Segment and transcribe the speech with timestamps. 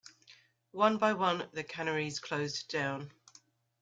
[0.71, 3.11] One by one the canneries closed down.